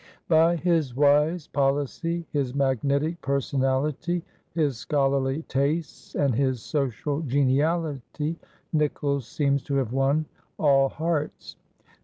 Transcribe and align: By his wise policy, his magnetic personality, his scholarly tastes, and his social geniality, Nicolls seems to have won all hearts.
By 0.27 0.55
his 0.55 0.95
wise 0.95 1.45
policy, 1.45 2.25
his 2.31 2.55
magnetic 2.55 3.21
personality, 3.21 4.23
his 4.49 4.77
scholarly 4.77 5.43
tastes, 5.43 6.15
and 6.15 6.33
his 6.33 6.63
social 6.63 7.21
geniality, 7.21 8.39
Nicolls 8.73 9.27
seems 9.27 9.61
to 9.65 9.75
have 9.75 9.93
won 9.93 10.25
all 10.57 10.89
hearts. 10.89 11.55